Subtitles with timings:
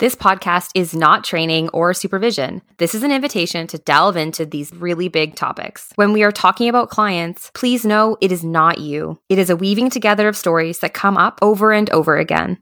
[0.00, 2.62] This podcast is not training or supervision.
[2.78, 5.92] This is an invitation to delve into these really big topics.
[5.94, 9.20] When we are talking about clients, please know it is not you.
[9.28, 12.58] It is a weaving together of stories that come up over and over again.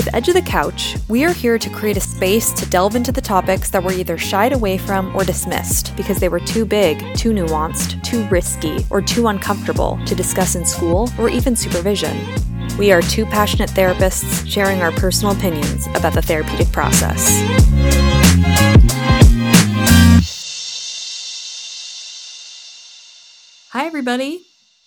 [0.00, 3.12] With Edge of the Couch, we are here to create a space to delve into
[3.12, 7.14] the topics that were either shied away from or dismissed because they were too big,
[7.14, 12.16] too nuanced, too risky, or too uncomfortable to discuss in school or even supervision.
[12.78, 17.28] We are two passionate therapists sharing our personal opinions about the therapeutic process.
[23.72, 24.46] Hi, everybody.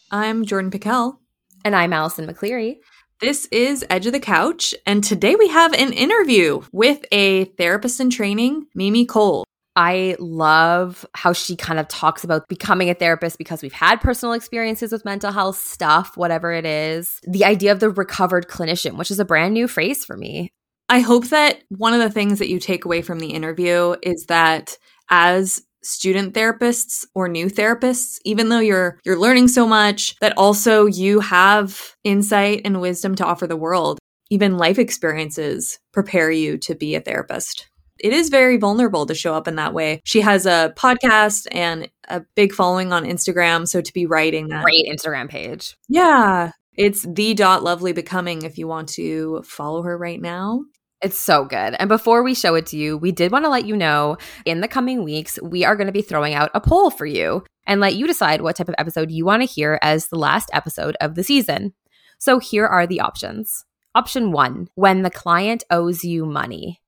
[0.10, 1.20] I'm Jordan Pickell.
[1.64, 2.78] And I'm Allison McCleary.
[3.24, 8.02] This is Edge of the Couch, and today we have an interview with a therapist
[8.02, 9.46] in training, Mimi Cole.
[9.78, 14.34] I love how she kind of talks about becoming a therapist because we've had personal
[14.34, 17.22] experiences with mental health stuff, whatever it is.
[17.26, 20.50] The idea of the recovered clinician, which is a brand new phrase for me.
[20.90, 24.26] I hope that one of the things that you take away from the interview is
[24.26, 24.78] that
[25.10, 30.86] as student therapists or new therapists even though you're you're learning so much that also
[30.86, 34.00] you have insight and wisdom to offer the world.
[34.30, 37.70] Even life experiences prepare you to be a therapist.
[38.00, 40.02] It is very vulnerable to show up in that way.
[40.04, 44.64] She has a podcast and a big following on instagram so to be writing that
[44.64, 45.76] great instagram page.
[45.88, 46.52] Yeah.
[46.76, 50.64] It's the dot lovely becoming if you want to follow her right now
[51.04, 51.76] it's so good.
[51.78, 54.62] And before we show it to you, we did want to let you know in
[54.62, 57.82] the coming weeks, we are going to be throwing out a poll for you and
[57.82, 60.96] let you decide what type of episode you want to hear as the last episode
[61.02, 61.74] of the season.
[62.20, 63.66] So here are the options.
[63.94, 66.82] Option one, when the client owes you money.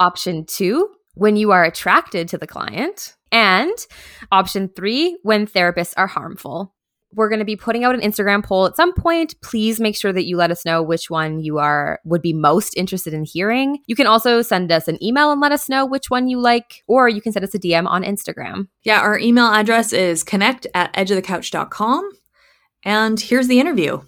[0.00, 3.16] Option two, when you are attracted to the client.
[3.30, 3.74] And
[4.32, 6.74] option three, when therapists are harmful
[7.14, 9.34] we're going to be putting out an Instagram poll at some point.
[9.42, 12.76] Please make sure that you let us know which one you are would be most
[12.76, 13.78] interested in hearing.
[13.86, 16.82] You can also send us an email and let us know which one you like,
[16.86, 18.68] or you can send us a DM on Instagram.
[18.82, 22.10] Yeah, our email address is connect at edgeofthecouch.com.
[22.84, 24.00] And here's the interview.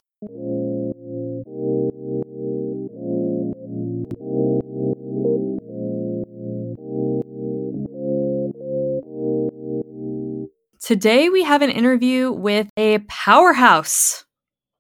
[10.84, 14.26] Today, we have an interview with a powerhouse.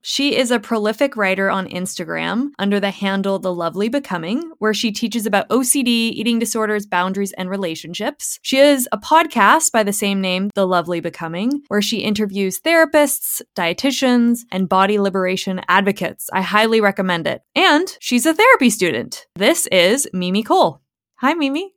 [0.02, 4.92] She is a prolific writer on Instagram under the handle The Lovely Becoming, where she
[4.92, 8.38] teaches about OCD, eating disorders, boundaries, and relationships.
[8.42, 13.40] She has a podcast by the same name, The Lovely Becoming, where she interviews therapists,
[13.56, 16.28] dietitians, and body liberation advocates.
[16.34, 17.40] I highly recommend it.
[17.54, 19.24] And she's a therapy student.
[19.36, 20.82] This is Mimi Cole.
[21.20, 21.72] Hi, Mimi.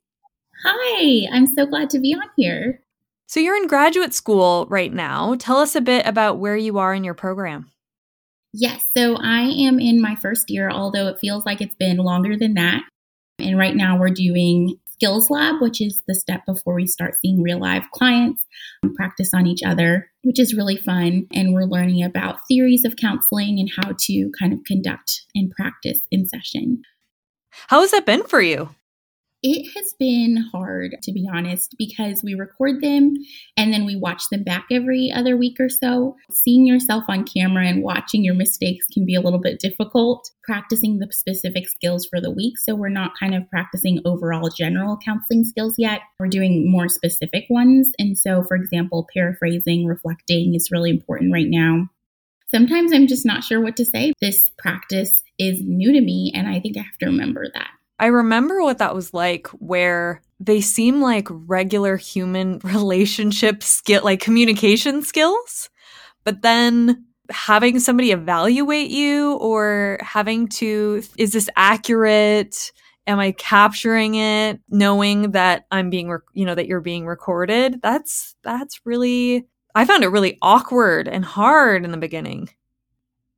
[0.66, 2.82] Hi, I'm so glad to be on here.
[3.28, 5.36] So you're in graduate school right now.
[5.38, 7.70] Tell us a bit about where you are in your program.
[8.54, 12.38] Yes, so I am in my first year, although it feels like it's been longer
[12.38, 12.82] than that.
[13.40, 17.44] And right now we're doing Skills Lab, which is the step before we start seeing
[17.44, 18.42] real live clients
[18.82, 21.28] um, practice on each other, which is really fun.
[21.34, 26.00] And we're learning about theories of counseling and how to kind of conduct and practice
[26.10, 26.82] in session.
[27.68, 28.70] How has that been for you?
[29.44, 33.14] It has been hard, to be honest, because we record them
[33.56, 36.16] and then we watch them back every other week or so.
[36.32, 40.32] Seeing yourself on camera and watching your mistakes can be a little bit difficult.
[40.44, 42.58] Practicing the specific skills for the week.
[42.58, 46.02] So we're not kind of practicing overall general counseling skills yet.
[46.20, 47.92] We're doing more specific ones.
[48.00, 51.90] And so, for example, paraphrasing, reflecting is really important right now.
[52.50, 54.14] Sometimes I'm just not sure what to say.
[54.20, 57.68] This practice is new to me, and I think I have to remember that.
[58.00, 64.20] I remember what that was like where they seem like regular human relationship skill like
[64.20, 65.70] communication skills
[66.24, 72.72] but then having somebody evaluate you or having to is this accurate?
[73.08, 74.60] Am i capturing it?
[74.70, 77.80] knowing that i'm being rec- you know that you're being recorded.
[77.82, 82.50] That's that's really i found it really awkward and hard in the beginning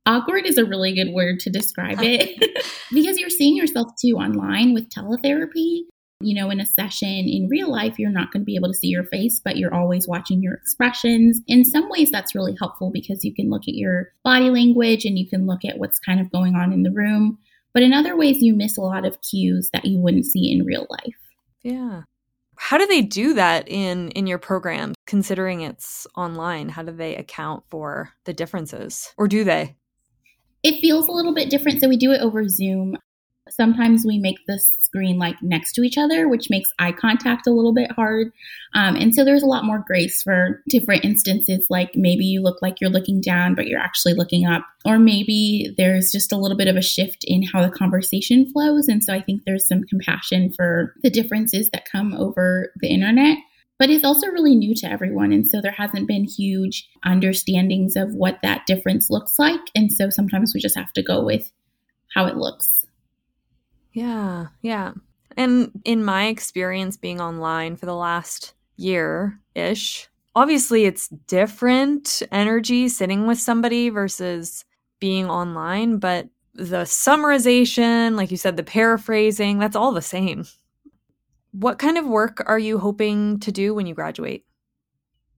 [0.06, 2.38] awkward is a really good word to describe it
[2.92, 5.82] because you're seeing yourself too online with teletherapy.
[6.22, 8.78] You know, in a session in real life, you're not going to be able to
[8.78, 11.40] see your face, but you're always watching your expressions.
[11.46, 15.18] In some ways, that's really helpful because you can look at your body language and
[15.18, 17.38] you can look at what's kind of going on in the room.
[17.72, 20.66] But in other ways, you miss a lot of cues that you wouldn't see in
[20.66, 21.16] real life.
[21.62, 22.02] Yeah.
[22.56, 26.68] How do they do that in in your program considering it's online?
[26.68, 29.14] How do they account for the differences?
[29.16, 29.76] Or do they?
[30.62, 31.80] It feels a little bit different.
[31.80, 32.96] So we do it over Zoom.
[33.48, 37.52] Sometimes we make the screen like next to each other, which makes eye contact a
[37.52, 38.32] little bit hard.
[38.74, 42.60] Um, and so there's a lot more grace for different instances, like maybe you look
[42.62, 44.64] like you're looking down, but you're actually looking up.
[44.84, 48.88] Or maybe there's just a little bit of a shift in how the conversation flows.
[48.88, 53.38] And so I think there's some compassion for the differences that come over the internet
[53.80, 55.32] but it's also really new to everyone.
[55.32, 59.62] And so there hasn't been huge understandings of what that difference looks like.
[59.74, 61.50] And so sometimes we just have to go with
[62.14, 62.84] how it looks.
[63.94, 64.92] Yeah, yeah.
[65.34, 72.86] And in my experience being online for the last year ish, obviously it's different energy
[72.90, 74.66] sitting with somebody versus
[75.00, 80.44] being online, but the summarization, like you said, the paraphrasing, that's all the same.
[81.52, 84.44] What kind of work are you hoping to do when you graduate?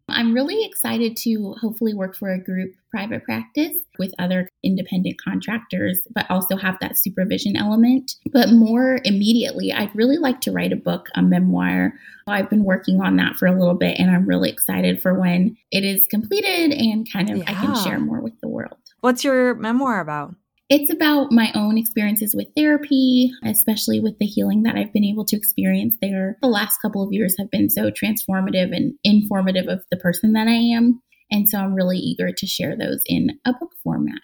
[0.08, 6.00] I'm really excited to hopefully work for a group private practice with other independent contractors,
[6.14, 8.16] but also have that supervision element.
[8.32, 11.94] But more immediately, I'd really like to write a book, a memoir.
[12.26, 15.56] I've been working on that for a little bit, and I'm really excited for when
[15.70, 17.44] it is completed and kind of yeah.
[17.46, 18.76] I can share more with the world.
[19.00, 20.34] What's your memoir about?
[20.68, 25.24] It's about my own experiences with therapy, especially with the healing that I've been able
[25.26, 26.38] to experience there.
[26.40, 30.48] The last couple of years have been so transformative and informative of the person that
[30.48, 31.02] I am.
[31.30, 34.20] And so I'm really eager to share those in a book format.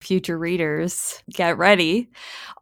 [0.00, 2.08] Future readers, get ready.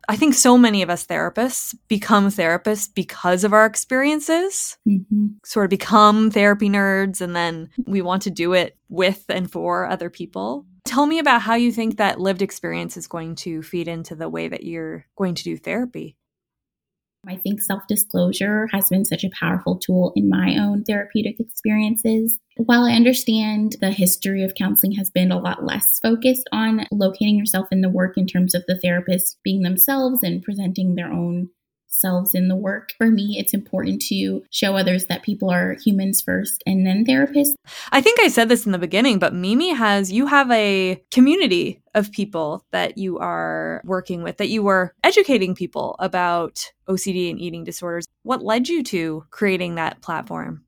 [0.08, 5.26] I think so many of us therapists become therapists because of our experiences, mm-hmm.
[5.44, 9.86] sort of become therapy nerds, and then we want to do it with and for
[9.86, 10.64] other people.
[10.86, 14.28] Tell me about how you think that lived experience is going to feed into the
[14.28, 16.16] way that you're going to do therapy.
[17.28, 22.38] I think self disclosure has been such a powerful tool in my own therapeutic experiences.
[22.56, 27.36] While I understand the history of counseling has been a lot less focused on locating
[27.36, 31.48] yourself in the work in terms of the therapist being themselves and presenting their own
[31.86, 32.92] selves in the work.
[32.98, 37.54] For me, it's important to show others that people are humans first and then therapists.
[37.92, 41.82] I think I said this in the beginning, but Mimi has, you have a community
[41.94, 47.40] of people that you are working with, that you are educating people about OCD and
[47.40, 48.06] eating disorders.
[48.22, 50.65] What led you to creating that platform?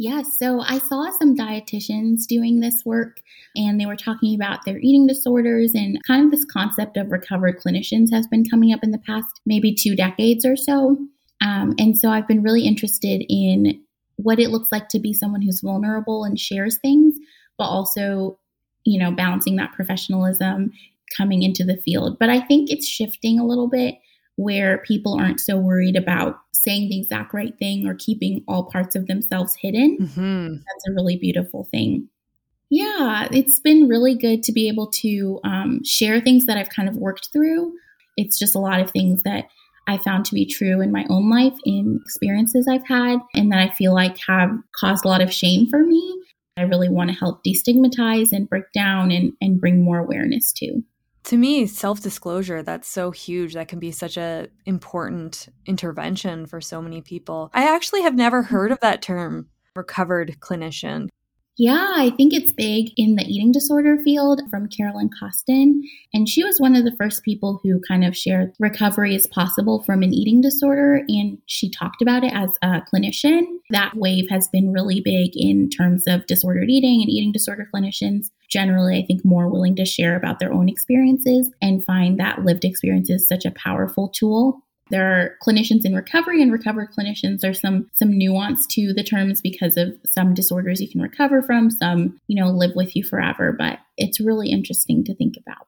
[0.00, 0.38] Yes.
[0.38, 3.16] So I saw some dietitians doing this work
[3.56, 7.58] and they were talking about their eating disorders and kind of this concept of recovered
[7.58, 10.96] clinicians has been coming up in the past maybe two decades or so.
[11.40, 13.82] Um, and so I've been really interested in
[14.16, 17.14] what it looks like to be someone who's vulnerable and shares things,
[17.56, 18.38] but also,
[18.84, 20.70] you know, balancing that professionalism
[21.16, 22.20] coming into the field.
[22.20, 23.96] But I think it's shifting a little bit
[24.38, 28.94] where people aren't so worried about saying the exact right thing or keeping all parts
[28.94, 29.98] of themselves hidden.
[30.00, 30.52] Mm-hmm.
[30.54, 32.08] That's a really beautiful thing.
[32.70, 36.88] Yeah, it's been really good to be able to um, share things that I've kind
[36.88, 37.72] of worked through.
[38.16, 39.48] It's just a lot of things that
[39.88, 43.58] I found to be true in my own life, in experiences I've had, and that
[43.58, 46.22] I feel like have caused a lot of shame for me.
[46.56, 50.84] I really want to help destigmatize and break down and, and bring more awareness to
[51.28, 53.52] to me self-disclosure that's so huge.
[53.52, 57.50] That can be such a important intervention for so many people.
[57.52, 59.46] I actually have never heard of that term
[59.76, 61.08] recovered clinician
[61.58, 65.82] yeah, I think it's big in the eating disorder field from Carolyn Costin.
[66.14, 69.82] And she was one of the first people who kind of shared recovery is possible
[69.82, 71.02] from an eating disorder.
[71.08, 73.42] And she talked about it as a clinician.
[73.70, 78.30] That wave has been really big in terms of disordered eating and eating disorder clinicians.
[78.48, 82.64] Generally, I think more willing to share about their own experiences and find that lived
[82.64, 87.40] experience is such a powerful tool there are clinicians in recovery and recovered clinicians.
[87.40, 91.70] There's some some nuance to the terms because of some disorders you can recover from,
[91.70, 95.66] some, you know, live with you forever, but it's really interesting to think about.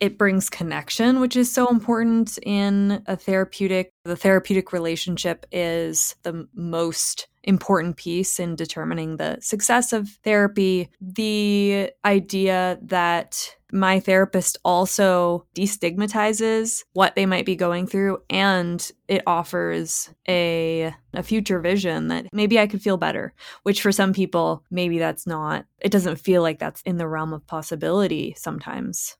[0.00, 3.92] It brings connection, which is so important in a therapeutic.
[4.04, 10.90] The therapeutic relationship is the most important piece in determining the success of therapy.
[11.00, 19.22] The idea that my therapist also destigmatizes what they might be going through and it
[19.26, 24.64] offers a a future vision that maybe I could feel better, which for some people
[24.70, 29.17] maybe that's not it doesn't feel like that's in the realm of possibility sometimes.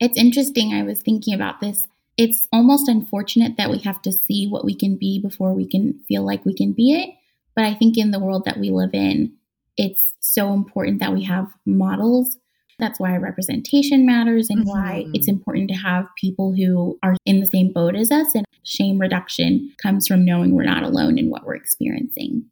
[0.00, 0.72] It's interesting.
[0.72, 1.86] I was thinking about this.
[2.16, 6.00] It's almost unfortunate that we have to see what we can be before we can
[6.06, 7.10] feel like we can be it.
[7.56, 9.32] But I think in the world that we live in,
[9.76, 12.36] it's so important that we have models
[12.78, 14.68] that's why representation matters and mm-hmm.
[14.68, 18.34] why it's important to have people who are in the same boat as us.
[18.34, 22.44] And shame reduction comes from knowing we're not alone in what we're experiencing.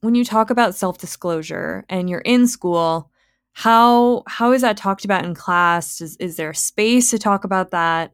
[0.00, 3.10] When you talk about self disclosure and you're in school,
[3.54, 6.00] How how is that talked about in class?
[6.00, 8.12] Is is there space to talk about that?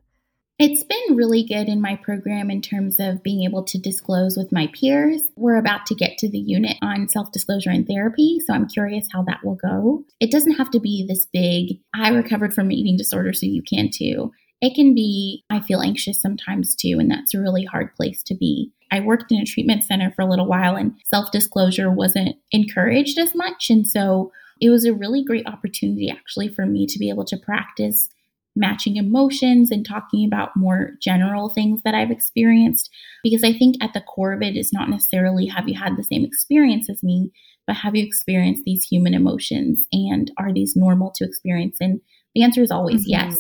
[0.59, 4.53] It's been really good in my program in terms of being able to disclose with
[4.53, 5.23] my peers.
[5.35, 9.09] We're about to get to the unit on self disclosure and therapy, so I'm curious
[9.11, 10.05] how that will go.
[10.21, 13.89] It doesn't have to be this big, I recovered from eating disorder, so you can
[13.91, 14.33] too.
[14.61, 18.35] It can be, I feel anxious sometimes too, and that's a really hard place to
[18.35, 18.71] be.
[18.91, 23.19] I worked in a treatment center for a little while and self disclosure wasn't encouraged
[23.19, 23.71] as much.
[23.71, 27.37] And so it was a really great opportunity actually for me to be able to
[27.37, 28.09] practice
[28.57, 32.91] matching emotions and talking about more general things that I've experienced.
[33.23, 36.05] Because I think at the core of it is not necessarily have you had the
[36.05, 37.31] same experience as me,
[37.67, 41.77] but have you experienced these human emotions and are these normal to experience?
[41.81, 42.01] And
[42.35, 43.31] the answer is always mm-hmm.
[43.31, 43.39] yes.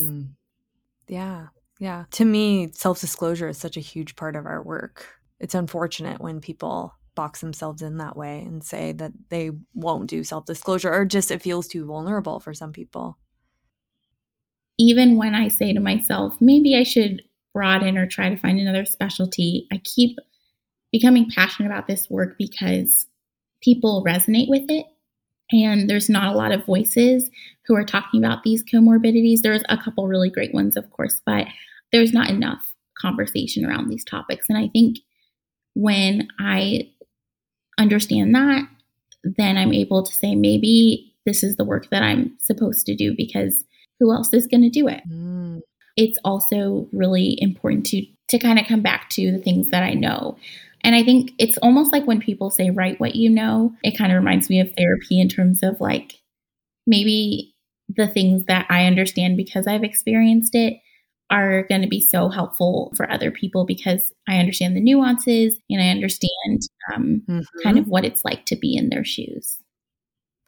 [1.08, 1.46] Yeah.
[1.80, 2.04] Yeah.
[2.12, 5.06] To me, self disclosure is such a huge part of our work.
[5.40, 10.24] It's unfortunate when people box themselves in that way and say that they won't do
[10.24, 13.18] self disclosure or just it feels too vulnerable for some people.
[14.78, 17.20] Even when I say to myself, maybe I should
[17.52, 20.16] broaden or try to find another specialty, I keep
[20.92, 23.06] becoming passionate about this work because
[23.60, 24.86] people resonate with it
[25.52, 27.28] and there's not a lot of voices
[27.66, 29.42] who are talking about these comorbidities.
[29.42, 31.48] There's a couple really great ones, of course, but
[31.92, 34.48] there's not enough conversation around these topics.
[34.48, 35.00] And I think
[35.74, 36.90] when I
[37.80, 38.68] understand that,
[39.24, 43.14] then I'm able to say, maybe this is the work that I'm supposed to do
[43.16, 43.64] because
[43.98, 45.02] who else is going to do it?
[45.08, 45.60] Mm.
[45.96, 49.92] It's also really important to to kind of come back to the things that I
[49.92, 50.36] know.
[50.82, 54.12] And I think it's almost like when people say, write what you know, it kind
[54.12, 56.20] of reminds me of therapy in terms of like
[56.86, 57.54] maybe
[57.88, 60.74] the things that I understand because I've experienced it
[61.30, 65.80] are going to be so helpful for other people because I understand the nuances and
[65.80, 67.60] I understand um, mm-hmm.
[67.62, 69.58] kind of what it's like to be in their shoes.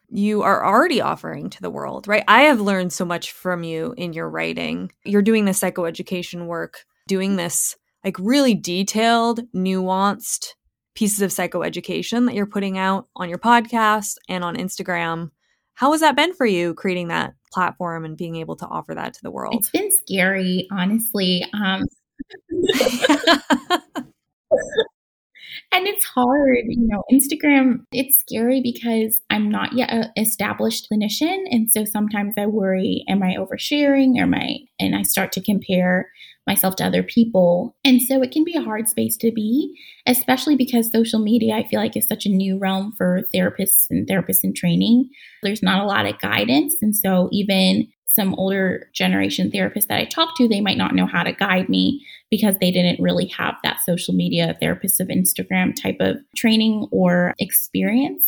[0.09, 2.23] You are already offering to the world, right?
[2.27, 4.91] I have learned so much from you in your writing.
[5.03, 10.49] You're doing this psychoeducation work, doing this like really detailed, nuanced
[10.95, 15.31] pieces of psychoeducation that you're putting out on your podcast and on Instagram.
[15.75, 19.13] How has that been for you creating that platform and being able to offer that
[19.15, 19.55] to the world?
[19.57, 21.45] It's been scary, honestly.
[21.53, 21.83] Um,
[25.71, 31.43] and it's hard you know instagram it's scary because i'm not yet an established clinician
[31.49, 36.09] and so sometimes i worry am i oversharing am i and i start to compare
[36.47, 37.75] myself to other people.
[37.83, 41.67] And so it can be a hard space to be, especially because social media, I
[41.67, 45.09] feel like, is such a new realm for therapists and therapists in training.
[45.41, 46.75] There's not a lot of guidance.
[46.81, 51.07] And so even some older generation therapists that I talk to, they might not know
[51.07, 55.73] how to guide me because they didn't really have that social media therapists of Instagram
[55.75, 58.23] type of training or experience.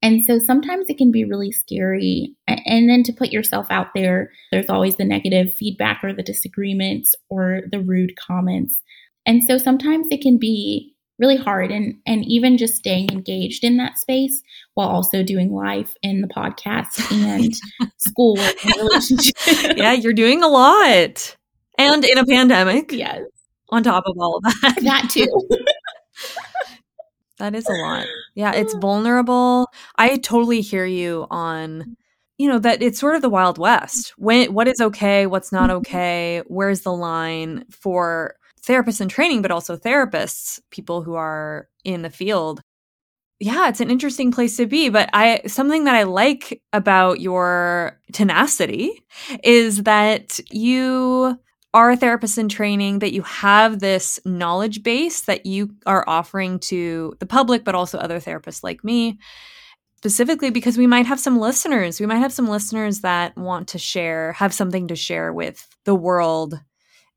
[0.00, 2.34] And so sometimes it can be really scary.
[2.46, 7.14] And then to put yourself out there, there's always the negative feedback or the disagreements
[7.28, 8.80] or the rude comments.
[9.26, 13.76] And so sometimes it can be really hard and and even just staying engaged in
[13.76, 14.40] that space
[14.74, 17.52] while also doing life in the podcast and
[17.96, 21.36] school and yeah, you're doing a lot.
[21.76, 22.92] And in a pandemic.
[22.92, 23.22] Yes.
[23.70, 24.78] On top of all of that.
[24.82, 25.26] That too.
[27.38, 28.06] That is a lot.
[28.34, 29.66] Yeah, it's vulnerable.
[29.96, 31.96] I totally hear you on
[32.38, 34.14] you know that it's sort of the wild west.
[34.16, 35.78] When what is okay, what's not mm-hmm.
[35.78, 42.02] okay, where's the line for therapists in training but also therapists, people who are in
[42.02, 42.60] the field.
[43.40, 47.98] Yeah, it's an interesting place to be, but I something that I like about your
[48.12, 48.92] tenacity
[49.42, 51.38] is that you
[51.74, 56.58] are a therapist in training, that you have this knowledge base that you are offering
[56.58, 59.18] to the public, but also other therapists like me,
[59.98, 62.00] specifically because we might have some listeners.
[62.00, 65.94] We might have some listeners that want to share, have something to share with the
[65.94, 66.58] world,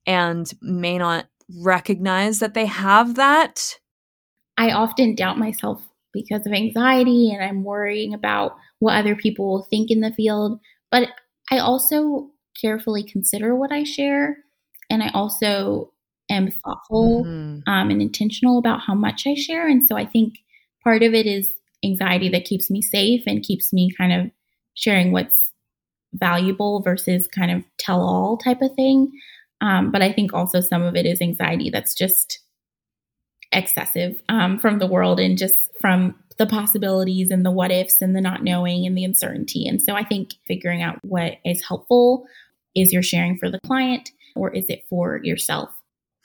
[0.05, 1.27] and may not
[1.61, 3.77] recognize that they have that.
[4.57, 5.81] I often doubt myself
[6.13, 10.59] because of anxiety and I'm worrying about what other people will think in the field.
[10.91, 11.09] But
[11.49, 12.31] I also
[12.61, 14.37] carefully consider what I share.
[14.89, 15.91] And I also
[16.29, 17.69] am thoughtful mm-hmm.
[17.69, 19.67] um, and intentional about how much I share.
[19.67, 20.35] And so I think
[20.83, 21.51] part of it is
[21.83, 24.31] anxiety that keeps me safe and keeps me kind of
[24.73, 25.51] sharing what's
[26.13, 29.11] valuable versus kind of tell all type of thing.
[29.61, 32.39] Um, but I think also some of it is anxiety that's just
[33.51, 38.15] excessive um, from the world and just from the possibilities and the what ifs and
[38.15, 39.67] the not knowing and the uncertainty.
[39.67, 42.25] And so I think figuring out what is helpful
[42.75, 45.69] is you're sharing for the client or is it for yourself?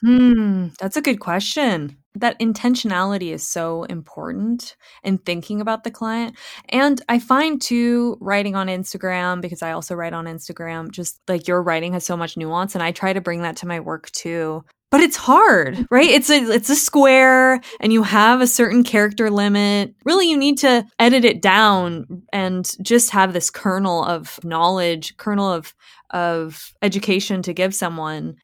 [0.01, 1.97] Hmm, that's a good question.
[2.19, 6.35] that intentionality is so important in thinking about the client.
[6.69, 11.47] And I find too, writing on Instagram, because I also write on Instagram, just like
[11.47, 12.73] your writing has so much nuance.
[12.73, 16.09] And I try to bring that to my work too but it's hard right?
[16.09, 19.93] It's a it's a square and you have a certain character limit.
[20.05, 25.51] Really you need to edit it down and just have this kernel of knowledge kernel
[25.51, 25.73] of
[26.11, 28.35] of education to give someone.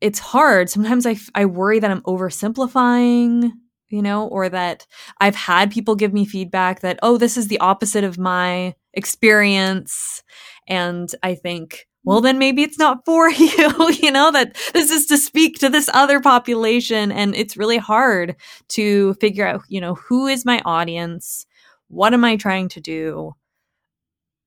[0.00, 0.70] It's hard.
[0.70, 3.52] Sometimes i i worry that i'm oversimplifying
[3.88, 4.86] you know or that
[5.20, 10.22] i've had people give me feedback that oh this is the opposite of my experience.
[10.68, 15.06] And i think well, then maybe it's not for you, you know, that this is
[15.06, 17.12] to speak to this other population.
[17.12, 18.36] And it's really hard
[18.70, 21.46] to figure out, you know, who is my audience?
[21.88, 23.34] What am I trying to do?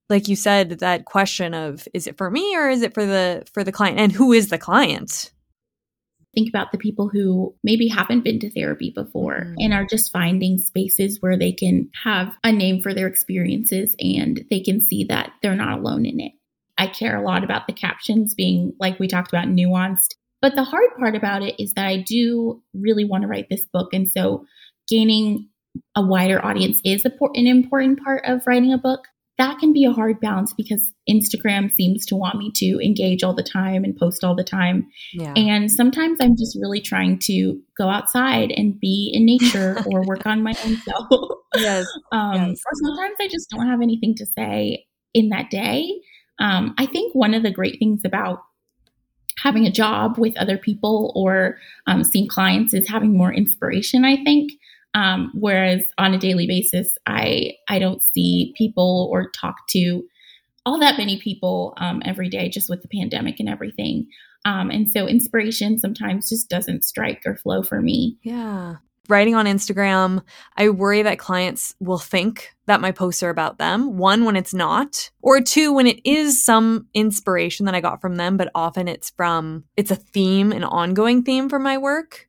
[0.10, 3.44] Like you said, that question of is it for me or is it for the
[3.52, 4.00] for the client?
[4.00, 5.32] And who is the client?
[6.36, 9.56] Think about the people who maybe haven't been to therapy before mm-hmm.
[9.58, 14.44] and are just finding spaces where they can have a name for their experiences and
[14.50, 16.34] they can see that they're not alone in it.
[16.77, 20.15] I care a lot about the captions being, like we talked about, nuanced.
[20.41, 23.65] But the hard part about it is that I do really want to write this
[23.72, 23.94] book.
[23.94, 24.46] And so
[24.88, 25.50] gaining
[25.96, 29.08] a wider audience is an important part of writing a book.
[29.38, 33.34] That can be a hard balance because Instagram seems to want me to engage all
[33.34, 34.88] the time and post all the time.
[35.13, 35.34] Yeah.
[35.36, 40.25] And sometimes I'm just really trying to go outside and be in nature or work
[40.25, 41.08] on my own self.
[41.55, 41.86] Yes.
[42.13, 42.62] um, yes.
[42.65, 45.91] Or sometimes I just don't have anything to say in that day.
[46.39, 48.44] Um, I think one of the great things about
[49.38, 54.06] having a job with other people or um, seeing clients is having more inspiration.
[54.06, 54.51] I think.
[54.94, 60.04] Um, whereas on a daily basis, I I don't see people or talk to
[60.65, 64.08] all that many people um, every day, just with the pandemic and everything.
[64.46, 68.18] Um, and so inspiration sometimes just doesn't strike or flow for me.
[68.24, 68.77] Yeah
[69.10, 70.22] writing on Instagram,
[70.56, 73.98] I worry that clients will think that my posts are about them.
[73.98, 78.16] One, when it's not, or two, when it is some inspiration that I got from
[78.16, 82.28] them, but often it's from, it's a theme, an ongoing theme for my work.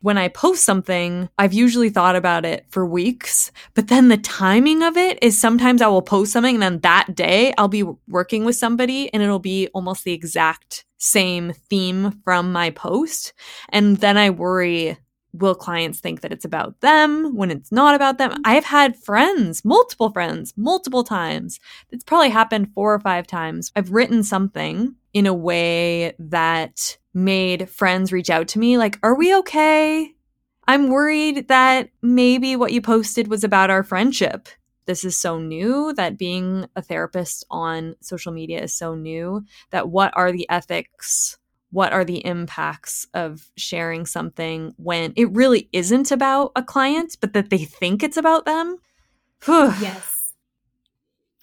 [0.00, 4.82] When I post something, I've usually thought about it for weeks, but then the timing
[4.82, 8.44] of it is sometimes I will post something and then that day I'll be working
[8.44, 13.32] with somebody and it'll be almost the exact same theme from my post.
[13.70, 14.98] And then I worry
[15.34, 18.30] will clients think that it's about them when it's not about them?
[18.30, 18.42] Mm-hmm.
[18.44, 21.60] I've had friends, multiple friends, multiple times.
[21.90, 23.72] It's probably happened four or five times.
[23.76, 29.14] I've written something in a way that made friends reach out to me like, Are
[29.14, 30.14] we okay?
[30.66, 34.48] I'm worried that maybe what you posted was about our friendship.
[34.86, 39.88] This is so new that being a therapist on social media is so new that
[39.88, 41.38] what are the ethics
[41.74, 47.32] what are the impacts of sharing something when it really isn't about a client, but
[47.32, 48.78] that they think it's about them?
[49.48, 50.32] yes.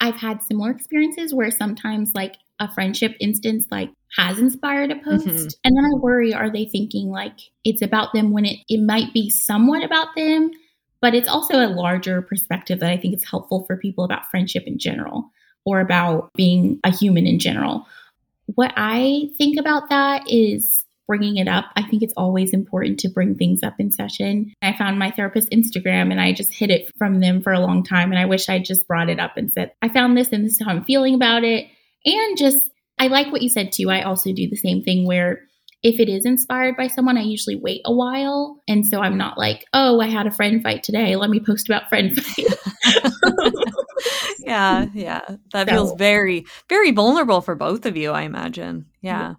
[0.00, 5.26] I've had similar experiences where sometimes, like, a friendship instance, like, has inspired a post.
[5.26, 5.48] Mm-hmm.
[5.64, 9.12] And then I worry are they thinking like it's about them when it, it might
[9.12, 10.50] be somewhat about them,
[11.00, 14.64] but it's also a larger perspective that I think is helpful for people about friendship
[14.66, 15.30] in general
[15.64, 17.86] or about being a human in general
[18.46, 21.66] what I think about that is bringing it up.
[21.76, 24.52] I think it's always important to bring things up in session.
[24.62, 27.82] I found my therapist Instagram and I just hid it from them for a long
[27.82, 28.10] time.
[28.10, 30.52] And I wish I just brought it up and said, I found this and this
[30.52, 31.66] is how I'm feeling about it.
[32.04, 33.90] And just, I like what you said too.
[33.90, 35.42] I also do the same thing where
[35.82, 38.62] if it is inspired by someone, I usually wait a while.
[38.68, 41.16] And so I'm not like, oh, I had a friend fight today.
[41.16, 42.46] Let me post about friend fight.
[44.44, 45.22] yeah, yeah.
[45.52, 45.74] That so.
[45.74, 48.86] feels very, very vulnerable for both of you, I imagine.
[49.00, 49.34] Yeah.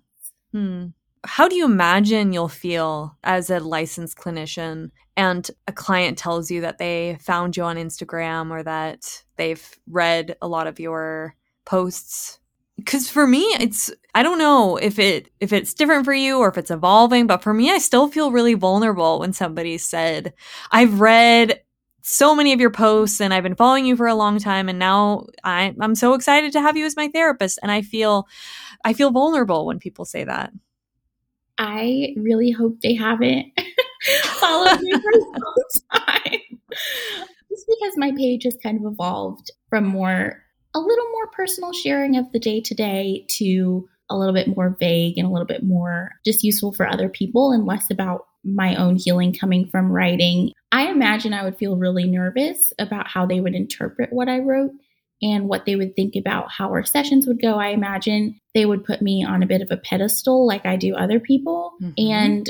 [0.52, 0.88] Hmm.
[1.26, 6.62] How do you imagine you'll feel as a licensed clinician and a client tells you
[6.62, 11.36] that they found you on Instagram or that they've read a lot of your
[11.66, 12.40] posts
[12.78, 16.50] because for me it's i don't know if it if it's different for you or
[16.50, 20.34] if it's evolving but for me i still feel really vulnerable when somebody said
[20.72, 21.62] i've read
[22.06, 24.78] so many of your posts and i've been following you for a long time and
[24.78, 27.60] now I, i'm so excited to have you as my therapist.
[27.64, 28.28] And i feel
[28.86, 30.52] i feel vulnerable when people say that.
[31.58, 33.46] I really hope they haven't
[34.24, 36.40] followed me for some time.
[37.50, 40.44] Just because my page has kind of evolved from more
[40.76, 44.76] a little more personal sharing of the day to day to a little bit more
[44.80, 48.76] vague and a little bit more just useful for other people and less about my
[48.76, 50.52] own healing coming from writing.
[50.72, 54.72] I imagine I would feel really nervous about how they would interpret what I wrote
[55.22, 57.56] and what they would think about how our sessions would go.
[57.56, 60.96] I imagine they would put me on a bit of a pedestal like I do
[60.96, 61.74] other people.
[61.82, 62.12] Mm-hmm.
[62.12, 62.50] And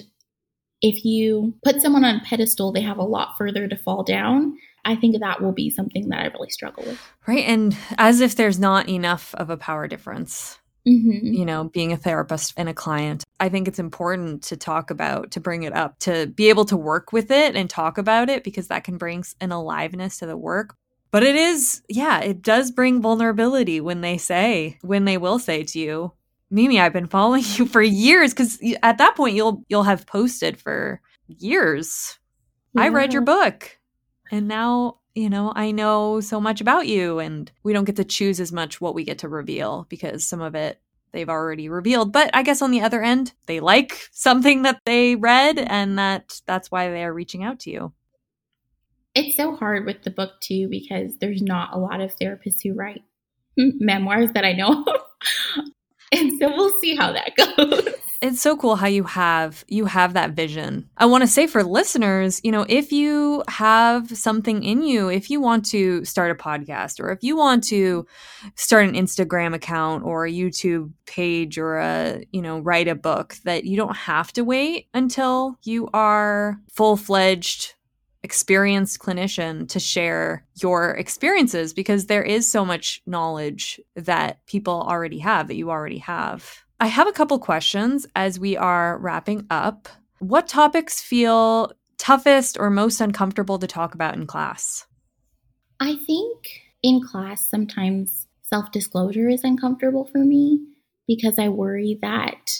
[0.82, 4.58] if you put someone on a pedestal, they have a lot further to fall down.
[4.86, 7.00] I think that will be something that I really struggle with.
[7.28, 7.46] Right.
[7.46, 10.60] And as if there's not enough of a power difference.
[10.88, 11.34] Mm-hmm.
[11.34, 15.32] You know, being a therapist and a client, I think it's important to talk about,
[15.32, 18.44] to bring it up, to be able to work with it and talk about it
[18.44, 20.76] because that can bring an aliveness to the work.
[21.12, 25.64] But it is, yeah, it does bring vulnerability when they say, when they will say
[25.64, 26.14] to you,
[26.50, 30.60] Mimi, I've been following you for years because at that point you'll you'll have posted
[30.60, 32.20] for years.
[32.74, 32.84] Yeah.
[32.84, 33.78] I read your book
[34.32, 38.04] and now you know i know so much about you and we don't get to
[38.04, 40.80] choose as much what we get to reveal because some of it
[41.14, 42.12] they've already revealed.
[42.12, 46.42] But i guess on the other end they like something that they read and that
[46.46, 47.94] that's why they are reaching out to you.
[49.16, 52.74] It's so hard with the book too because there's not a lot of therapists who
[52.74, 53.04] write
[53.58, 55.66] memoirs that i know of,
[56.12, 60.14] and so we'll see how that goes it's so cool how you have you have
[60.14, 60.90] that vision.
[60.96, 65.30] I want to say for listeners, you know, if you have something in you, if
[65.30, 68.08] you want to start a podcast or if you want to
[68.56, 73.36] start an Instagram account or a YouTube page or a, you know, write a book
[73.44, 77.74] that you don't have to wait until you are full-fledged
[78.24, 85.20] experienced clinician to share your experiences because there is so much knowledge that people already
[85.20, 86.63] have that you already have.
[86.84, 89.88] I have a couple questions as we are wrapping up.
[90.20, 94.86] What topics feel toughest or most uncomfortable to talk about in class?
[95.80, 96.40] I think
[96.84, 100.60] in class, sometimes self disclosure is uncomfortable for me
[101.08, 102.52] because I worry that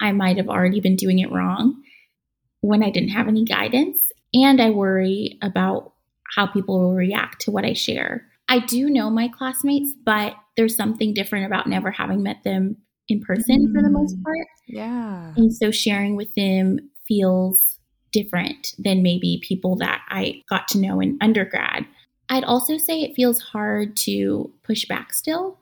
[0.00, 1.84] I might have already been doing it wrong
[2.62, 4.00] when I didn't have any guidance.
[4.34, 5.92] And I worry about
[6.34, 8.26] how people will react to what I share.
[8.48, 13.20] I do know my classmates, but there's something different about never having met them in
[13.20, 13.72] person mm.
[13.74, 14.22] for the most mm.
[14.22, 14.46] part.
[14.66, 15.32] Yeah.
[15.36, 17.78] And so sharing with them feels
[18.12, 21.86] different than maybe people that I got to know in undergrad.
[22.28, 25.58] I'd also say it feels hard to push back still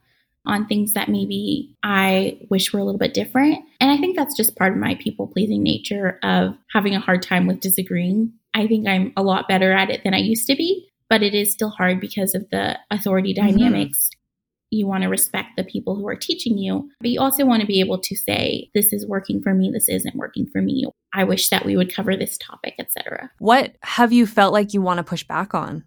[0.47, 3.65] on things that maybe I wish were a little bit different.
[3.81, 7.23] And I think that's just part of my people pleasing nature of having a hard
[7.23, 8.33] time with disagreeing.
[8.55, 11.35] I think I'm a lot better at it than I used to be, but it
[11.35, 13.47] is still hard because of the authority mm-hmm.
[13.47, 14.11] dynamics
[14.71, 17.67] you want to respect the people who are teaching you, but you also want to
[17.67, 20.87] be able to say, this is working for me, this isn't working for me.
[21.13, 23.31] I wish that we would cover this topic, etc.
[23.39, 25.85] What have you felt like you want to push back on?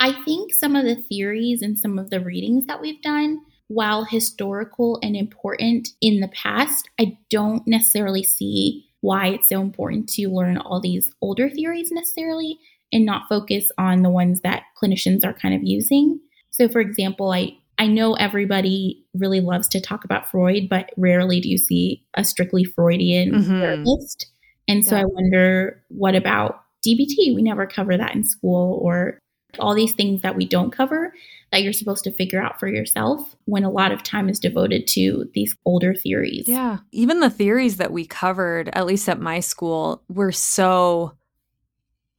[0.00, 4.04] I think some of the theories and some of the readings that we've done, while
[4.04, 10.28] historical and important in the past, I don't necessarily see why it's so important to
[10.28, 12.58] learn all these older theories necessarily
[12.92, 16.20] and not focus on the ones that clinicians are kind of using.
[16.50, 21.40] So, for example, I I know everybody really loves to talk about Freud, but rarely
[21.40, 23.60] do you see a strictly Freudian mm-hmm.
[23.60, 24.26] therapist.
[24.68, 25.02] And so yeah.
[25.02, 27.34] I wonder what about DBT?
[27.34, 29.18] We never cover that in school, or
[29.58, 31.12] all these things that we don't cover
[31.52, 34.86] that you're supposed to figure out for yourself when a lot of time is devoted
[34.88, 36.48] to these older theories.
[36.48, 36.78] Yeah.
[36.90, 41.16] Even the theories that we covered, at least at my school, were so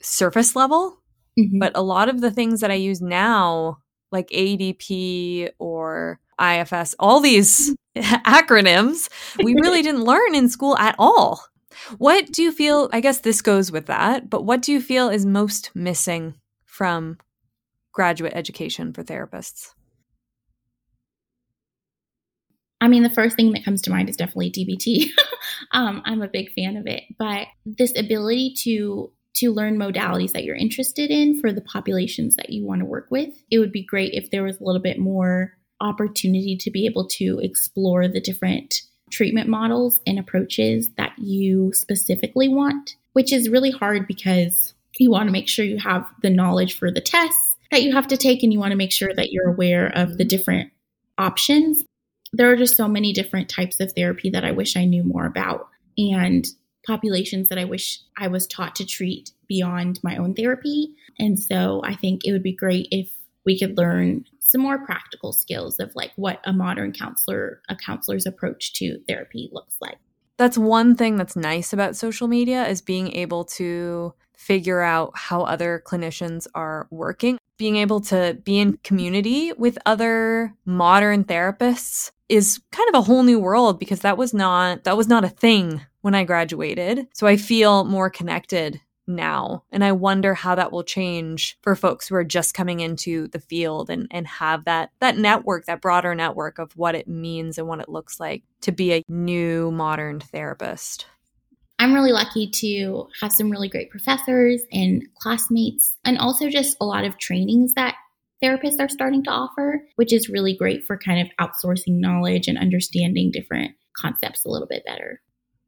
[0.01, 1.01] surface level.
[1.37, 1.59] Mm-hmm.
[1.59, 3.79] But a lot of the things that I use now
[4.11, 9.09] like ADP or IFS, all these acronyms
[9.43, 11.45] we really didn't learn in school at all.
[11.97, 12.89] What do you feel?
[12.93, 17.17] I guess this goes with that, but what do you feel is most missing from
[17.91, 19.69] graduate education for therapists?
[22.81, 25.09] I mean, the first thing that comes to mind is definitely DBT.
[25.71, 30.43] um, I'm a big fan of it, but this ability to to learn modalities that
[30.43, 33.33] you're interested in for the populations that you want to work with.
[33.51, 37.07] It would be great if there was a little bit more opportunity to be able
[37.07, 43.71] to explore the different treatment models and approaches that you specifically want, which is really
[43.71, 47.83] hard because you want to make sure you have the knowledge for the tests that
[47.83, 50.25] you have to take and you want to make sure that you're aware of the
[50.25, 50.71] different
[51.17, 51.83] options.
[52.31, 55.25] There are just so many different types of therapy that I wish I knew more
[55.25, 55.67] about.
[55.97, 56.45] And
[56.85, 60.95] populations that I wish I was taught to treat beyond my own therapy.
[61.19, 63.09] And so I think it would be great if
[63.45, 68.25] we could learn some more practical skills of like what a modern counselor, a counselor's
[68.25, 69.97] approach to therapy looks like.
[70.37, 75.43] That's one thing that's nice about social media is being able to figure out how
[75.43, 77.37] other clinicians are working.
[77.57, 83.23] Being able to be in community with other modern therapists is kind of a whole
[83.23, 87.07] new world because that was not that was not a thing when I graduated.
[87.13, 89.63] So I feel more connected now.
[89.71, 93.39] And I wonder how that will change for folks who are just coming into the
[93.39, 97.67] field and, and have that that network, that broader network of what it means and
[97.67, 101.05] what it looks like to be a new modern therapist.
[101.77, 106.85] I'm really lucky to have some really great professors and classmates, and also just a
[106.85, 107.95] lot of trainings that
[108.43, 112.57] therapists are starting to offer, which is really great for kind of outsourcing knowledge and
[112.57, 115.21] understanding different concepts a little bit better.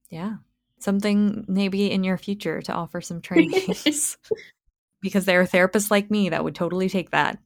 [0.10, 0.36] Yeah.
[0.80, 4.18] Something maybe in your future to offer some trainings
[5.02, 7.40] because there are therapists like me that would totally take that.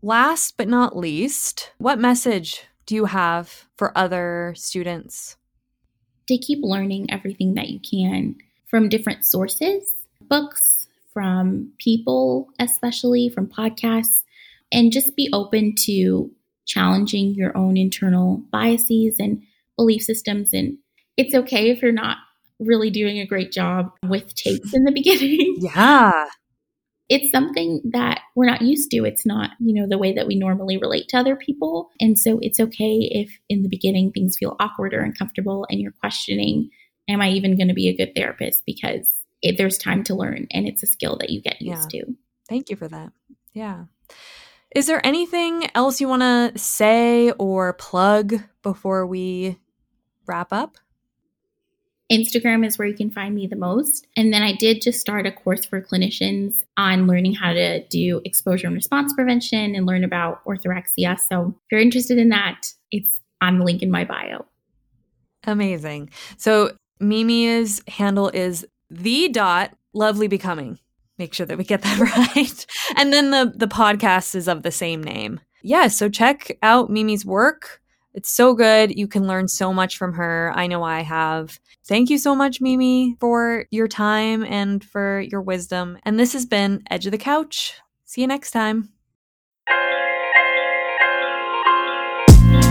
[0.00, 5.36] Last but not least, what message do you have for other students?
[6.28, 8.36] To keep learning everything that you can
[8.66, 10.81] from different sources, books,
[11.12, 14.22] from people, especially from podcasts,
[14.70, 16.30] and just be open to
[16.66, 19.42] challenging your own internal biases and
[19.76, 20.52] belief systems.
[20.52, 20.78] And
[21.16, 22.18] it's okay if you're not
[22.58, 25.56] really doing a great job with tapes in the beginning.
[25.58, 26.26] Yeah
[27.12, 29.04] it's something that we're not used to.
[29.04, 31.90] It's not, you know, the way that we normally relate to other people.
[32.00, 35.92] And so it's okay if in the beginning things feel awkward or uncomfortable and you're
[35.92, 36.70] questioning,
[37.10, 38.62] am I even going to be a good therapist?
[38.64, 39.11] Because
[39.42, 42.00] it, there's time to learn and it's a skill that you get used yeah.
[42.00, 42.16] to.
[42.48, 43.12] Thank you for that.
[43.52, 43.84] Yeah.
[44.74, 49.58] Is there anything else you want to say or plug before we
[50.26, 50.78] wrap up?
[52.10, 54.06] Instagram is where you can find me the most.
[54.16, 58.20] And then I did just start a course for clinicians on learning how to do
[58.24, 61.18] exposure and response prevention and learn about orthorexia.
[61.18, 64.44] So if you're interested in that, it's on the link in my bio.
[65.44, 66.10] Amazing.
[66.36, 70.78] So Mimi's handle is the dot lovely becoming.
[71.18, 71.98] Make sure that we get that
[72.34, 72.66] right.
[72.96, 75.40] and then the the podcast is of the same name.
[75.62, 77.80] Yeah, so check out Mimi's work.
[78.14, 78.98] It's so good.
[78.98, 80.52] You can learn so much from her.
[80.54, 81.58] I know I have.
[81.86, 85.98] Thank you so much, Mimi, for your time and for your wisdom.
[86.02, 87.74] And this has been Edge of the Couch.
[88.04, 88.92] See you next time.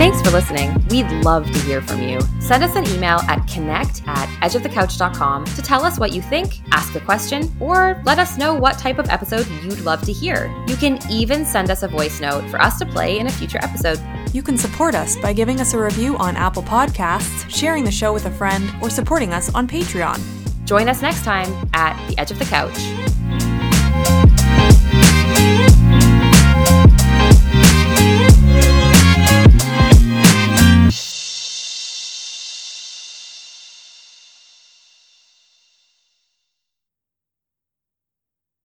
[0.02, 0.74] Thanks for listening.
[0.88, 2.18] We'd love to hear from you.
[2.40, 6.96] Send us an email at connect at edgeofthecouch.com to tell us what you think, ask
[6.96, 10.52] a question, or let us know what type of episode you'd love to hear.
[10.66, 13.60] You can even send us a voice note for us to play in a future
[13.62, 14.02] episode.
[14.32, 18.12] You can support us by giving us a review on Apple Podcasts, sharing the show
[18.12, 20.20] with a friend, or supporting us on Patreon.
[20.64, 24.31] Join us next time at The Edge of the Couch.